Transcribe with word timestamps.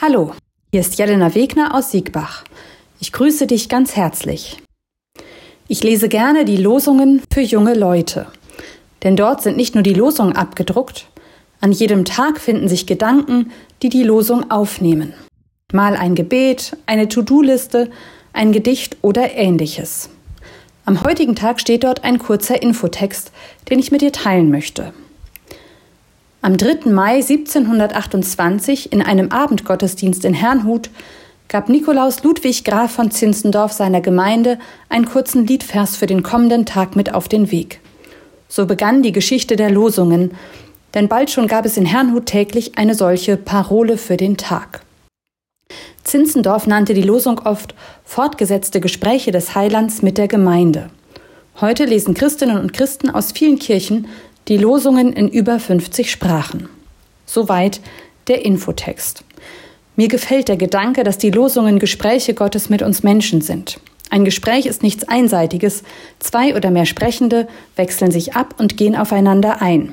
Hallo, 0.00 0.30
hier 0.70 0.80
ist 0.80 0.96
Jelena 0.96 1.34
Wegner 1.34 1.74
aus 1.74 1.90
Siegbach. 1.90 2.44
Ich 3.00 3.10
grüße 3.10 3.48
dich 3.48 3.68
ganz 3.68 3.96
herzlich. 3.96 4.58
Ich 5.66 5.82
lese 5.82 6.08
gerne 6.08 6.44
die 6.44 6.56
Losungen 6.56 7.20
für 7.32 7.40
junge 7.40 7.74
Leute, 7.74 8.28
denn 9.02 9.16
dort 9.16 9.42
sind 9.42 9.56
nicht 9.56 9.74
nur 9.74 9.82
die 9.82 9.94
Losungen 9.94 10.36
abgedruckt, 10.36 11.08
an 11.60 11.72
jedem 11.72 12.04
Tag 12.04 12.38
finden 12.38 12.68
sich 12.68 12.86
Gedanken, 12.86 13.50
die 13.82 13.88
die 13.88 14.04
Losung 14.04 14.52
aufnehmen. 14.52 15.14
Mal 15.72 15.96
ein 15.96 16.14
Gebet, 16.14 16.76
eine 16.86 17.08
To-Do-Liste, 17.08 17.90
ein 18.32 18.52
Gedicht 18.52 18.98
oder 19.02 19.34
ähnliches. 19.34 20.10
Am 20.84 21.02
heutigen 21.02 21.34
Tag 21.34 21.60
steht 21.60 21.82
dort 21.82 22.04
ein 22.04 22.20
kurzer 22.20 22.62
Infotext, 22.62 23.32
den 23.68 23.80
ich 23.80 23.90
mit 23.90 24.02
dir 24.02 24.12
teilen 24.12 24.48
möchte. 24.48 24.92
Am 26.48 26.56
3. 26.56 26.90
Mai 26.90 27.16
1728 27.16 28.90
in 28.90 29.02
einem 29.02 29.30
Abendgottesdienst 29.30 30.24
in 30.24 30.32
Herrnhut 30.32 30.88
gab 31.48 31.68
Nikolaus 31.68 32.22
Ludwig 32.22 32.64
Graf 32.64 32.90
von 32.90 33.10
Zinzendorf 33.10 33.72
seiner 33.72 34.00
Gemeinde 34.00 34.58
einen 34.88 35.04
kurzen 35.04 35.46
Liedvers 35.46 35.98
für 35.98 36.06
den 36.06 36.22
kommenden 36.22 36.64
Tag 36.64 36.96
mit 36.96 37.12
auf 37.12 37.28
den 37.28 37.50
Weg. 37.50 37.80
So 38.48 38.64
begann 38.64 39.02
die 39.02 39.12
Geschichte 39.12 39.56
der 39.56 39.70
Losungen, 39.70 40.30
denn 40.94 41.06
bald 41.06 41.30
schon 41.30 41.48
gab 41.48 41.66
es 41.66 41.76
in 41.76 41.84
Herrnhut 41.84 42.24
täglich 42.24 42.78
eine 42.78 42.94
solche 42.94 43.36
Parole 43.36 43.98
für 43.98 44.16
den 44.16 44.38
Tag. 44.38 44.80
Zinzendorf 46.02 46.66
nannte 46.66 46.94
die 46.94 47.02
Losung 47.02 47.40
oft 47.40 47.74
fortgesetzte 48.06 48.80
Gespräche 48.80 49.32
des 49.32 49.54
Heilands 49.54 50.00
mit 50.00 50.16
der 50.16 50.28
Gemeinde. 50.28 50.88
Heute 51.60 51.86
lesen 51.86 52.14
Christinnen 52.14 52.56
und 52.56 52.72
Christen 52.72 53.10
aus 53.10 53.32
vielen 53.32 53.58
Kirchen 53.58 54.06
die 54.48 54.56
Losungen 54.56 55.12
in 55.12 55.28
über 55.28 55.60
50 55.60 56.10
Sprachen. 56.10 56.68
Soweit 57.26 57.80
der 58.28 58.44
Infotext. 58.44 59.22
Mir 59.94 60.08
gefällt 60.08 60.48
der 60.48 60.56
Gedanke, 60.56 61.04
dass 61.04 61.18
die 61.18 61.30
Losungen 61.30 61.78
Gespräche 61.78 62.32
Gottes 62.32 62.70
mit 62.70 62.82
uns 62.82 63.02
Menschen 63.02 63.42
sind. 63.42 63.78
Ein 64.10 64.24
Gespräch 64.24 64.64
ist 64.64 64.82
nichts 64.82 65.06
Einseitiges. 65.06 65.82
Zwei 66.18 66.56
oder 66.56 66.70
mehr 66.70 66.86
Sprechende 66.86 67.46
wechseln 67.76 68.10
sich 68.10 68.34
ab 68.34 68.54
und 68.58 68.78
gehen 68.78 68.96
aufeinander 68.96 69.60
ein. 69.60 69.92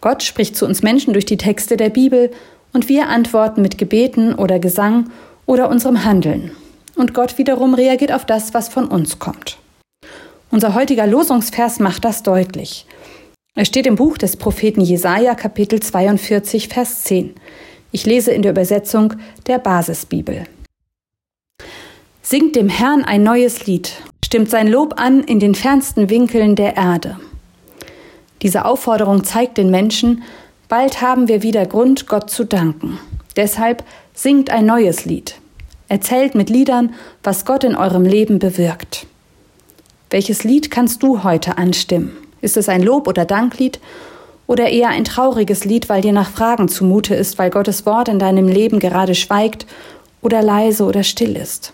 Gott 0.00 0.22
spricht 0.22 0.56
zu 0.56 0.64
uns 0.64 0.82
Menschen 0.82 1.12
durch 1.12 1.26
die 1.26 1.36
Texte 1.36 1.76
der 1.76 1.90
Bibel 1.90 2.30
und 2.72 2.88
wir 2.88 3.08
antworten 3.08 3.60
mit 3.60 3.76
Gebeten 3.76 4.34
oder 4.34 4.58
Gesang 4.58 5.10
oder 5.44 5.68
unserem 5.68 6.04
Handeln. 6.04 6.52
Und 6.94 7.12
Gott 7.12 7.36
wiederum 7.36 7.74
reagiert 7.74 8.12
auf 8.12 8.24
das, 8.24 8.54
was 8.54 8.68
von 8.68 8.86
uns 8.86 9.18
kommt. 9.18 9.58
Unser 10.50 10.74
heutiger 10.74 11.06
Losungsvers 11.06 11.80
macht 11.80 12.04
das 12.04 12.22
deutlich. 12.22 12.86
Es 13.60 13.66
steht 13.66 13.88
im 13.88 13.96
Buch 13.96 14.16
des 14.18 14.36
Propheten 14.36 14.82
Jesaja, 14.82 15.34
Kapitel 15.34 15.80
42, 15.80 16.68
Vers 16.68 17.02
10. 17.02 17.34
Ich 17.90 18.06
lese 18.06 18.30
in 18.30 18.42
der 18.42 18.52
Übersetzung 18.52 19.14
der 19.48 19.58
Basisbibel. 19.58 20.44
Singt 22.22 22.54
dem 22.54 22.68
Herrn 22.68 23.02
ein 23.02 23.24
neues 23.24 23.66
Lied, 23.66 24.00
stimmt 24.24 24.48
sein 24.48 24.68
Lob 24.68 24.94
an 25.00 25.24
in 25.24 25.40
den 25.40 25.56
fernsten 25.56 26.08
Winkeln 26.08 26.54
der 26.54 26.76
Erde. 26.76 27.18
Diese 28.42 28.64
Aufforderung 28.64 29.24
zeigt 29.24 29.58
den 29.58 29.72
Menschen, 29.72 30.22
bald 30.68 31.00
haben 31.00 31.26
wir 31.26 31.42
wieder 31.42 31.66
Grund, 31.66 32.06
Gott 32.06 32.30
zu 32.30 32.44
danken. 32.44 33.00
Deshalb 33.34 33.82
singt 34.14 34.50
ein 34.50 34.66
neues 34.66 35.04
Lied. 35.04 35.34
Erzählt 35.88 36.36
mit 36.36 36.48
Liedern, 36.48 36.94
was 37.24 37.44
Gott 37.44 37.64
in 37.64 37.74
eurem 37.74 38.04
Leben 38.04 38.38
bewirkt. 38.38 39.08
Welches 40.10 40.44
Lied 40.44 40.70
kannst 40.70 41.02
du 41.02 41.24
heute 41.24 41.58
anstimmen? 41.58 42.27
Ist 42.40 42.56
es 42.56 42.68
ein 42.68 42.82
Lob- 42.82 43.08
oder 43.08 43.24
Danklied 43.24 43.80
oder 44.46 44.68
eher 44.68 44.88
ein 44.88 45.04
trauriges 45.04 45.64
Lied, 45.64 45.88
weil 45.88 46.02
dir 46.02 46.12
nach 46.12 46.30
Fragen 46.30 46.68
zumute 46.68 47.14
ist, 47.14 47.38
weil 47.38 47.50
Gottes 47.50 47.86
Wort 47.86 48.08
in 48.08 48.18
deinem 48.18 48.48
Leben 48.48 48.78
gerade 48.78 49.14
schweigt 49.14 49.66
oder 50.22 50.42
leise 50.42 50.84
oder 50.84 51.02
still 51.02 51.36
ist? 51.36 51.72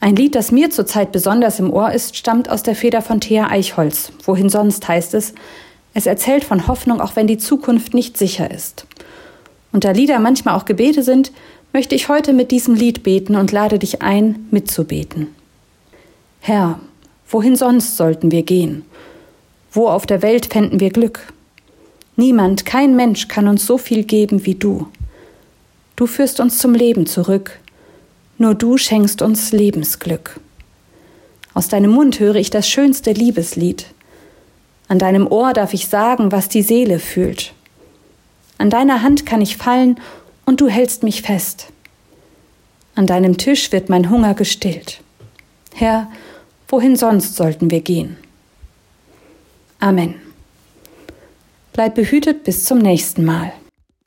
Ein 0.00 0.16
Lied, 0.16 0.34
das 0.34 0.50
mir 0.50 0.70
zurzeit 0.70 1.12
besonders 1.12 1.58
im 1.58 1.70
Ohr 1.70 1.92
ist, 1.92 2.16
stammt 2.16 2.48
aus 2.48 2.62
der 2.62 2.74
Feder 2.74 3.02
von 3.02 3.20
Thea 3.20 3.50
Eichholz. 3.50 4.12
Wohin 4.24 4.48
sonst 4.48 4.88
heißt 4.88 5.12
es, 5.12 5.34
es 5.92 6.06
erzählt 6.06 6.44
von 6.44 6.66
Hoffnung, 6.66 7.00
auch 7.00 7.16
wenn 7.16 7.26
die 7.26 7.36
Zukunft 7.36 7.92
nicht 7.92 8.16
sicher 8.16 8.50
ist. 8.50 8.86
Und 9.72 9.84
da 9.84 9.90
Lieder 9.90 10.18
manchmal 10.18 10.56
auch 10.56 10.64
Gebete 10.64 11.02
sind, 11.02 11.32
möchte 11.72 11.94
ich 11.94 12.08
heute 12.08 12.32
mit 12.32 12.50
diesem 12.50 12.74
Lied 12.74 13.02
beten 13.02 13.36
und 13.36 13.52
lade 13.52 13.78
dich 13.78 14.00
ein, 14.02 14.46
mitzubeten. 14.50 15.28
Herr, 16.40 16.80
wohin 17.28 17.54
sonst 17.54 17.98
sollten 17.98 18.30
wir 18.30 18.42
gehen? 18.42 18.84
Wo 19.72 19.88
auf 19.88 20.06
der 20.06 20.22
Welt 20.22 20.46
fänden 20.46 20.80
wir 20.80 20.90
Glück? 20.90 21.32
Niemand, 22.16 22.66
kein 22.66 22.96
Mensch 22.96 23.28
kann 23.28 23.48
uns 23.48 23.66
so 23.66 23.78
viel 23.78 24.04
geben 24.04 24.44
wie 24.44 24.54
du. 24.56 24.88
Du 25.96 26.06
führst 26.06 26.40
uns 26.40 26.58
zum 26.58 26.74
Leben 26.74 27.06
zurück. 27.06 27.58
Nur 28.38 28.54
du 28.54 28.78
schenkst 28.78 29.22
uns 29.22 29.52
Lebensglück. 29.52 30.40
Aus 31.54 31.68
deinem 31.68 31.90
Mund 31.90 32.20
höre 32.20 32.36
ich 32.36 32.50
das 32.50 32.68
schönste 32.68 33.12
Liebeslied. 33.12 33.86
An 34.88 34.98
deinem 34.98 35.26
Ohr 35.26 35.52
darf 35.52 35.72
ich 35.74 35.88
sagen, 35.88 36.32
was 36.32 36.48
die 36.48 36.62
Seele 36.62 36.98
fühlt. 36.98 37.52
An 38.58 38.70
deiner 38.70 39.02
Hand 39.02 39.24
kann 39.24 39.40
ich 39.40 39.56
fallen 39.56 40.00
und 40.46 40.60
du 40.60 40.68
hältst 40.68 41.02
mich 41.02 41.22
fest. 41.22 41.68
An 42.94 43.06
deinem 43.06 43.36
Tisch 43.36 43.72
wird 43.72 43.88
mein 43.88 44.10
Hunger 44.10 44.34
gestillt. 44.34 45.00
Herr, 45.74 46.10
wohin 46.68 46.96
sonst 46.96 47.36
sollten 47.36 47.70
wir 47.70 47.80
gehen? 47.80 48.16
Amen. 49.80 50.14
Bleib 51.72 51.94
behütet 51.94 52.44
bis 52.44 52.64
zum 52.64 52.78
nächsten 52.78 53.24
Mal. 53.24 53.52